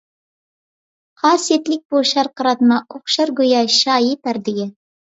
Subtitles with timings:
[1.25, 4.71] خاسىيەتلىك بۇ شارقىراتما، ئوخشار گويا شايى پەردىگە.